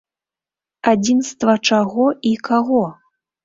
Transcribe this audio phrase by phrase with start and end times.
[0.93, 2.85] Адзінства чаго і каго?